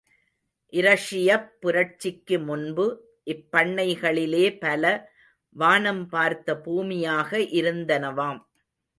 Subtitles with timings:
[0.71, 2.85] இரஷியப் புரட்சிக்கு முன்பு,
[3.25, 5.11] இப்பண்ணைகளிலே பல,
[5.49, 8.41] வானம் பார்த்த பூமியாக இருந்தனவாம்.